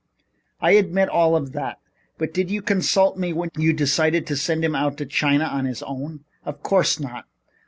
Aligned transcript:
"I 0.59 0.71
admit 0.71 1.09
all 1.09 1.35
of 1.35 1.51
that. 1.51 1.77
But 2.17 2.33
did 2.33 2.49
you 2.49 2.63
consult 2.63 3.19
me 3.19 3.33
when 3.33 3.51
you 3.55 3.71
decided 3.71 4.25
to 4.25 4.35
send 4.35 4.65
him 4.65 4.73
out 4.73 4.97
to 4.97 5.05
China 5.05 5.43
on 5.43 5.65
his 5.65 5.83
own?" 5.83 6.25
"Of 6.43 6.63
course 6.63 6.99
not. 6.99 7.25